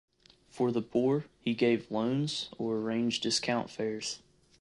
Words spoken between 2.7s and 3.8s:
arranged discount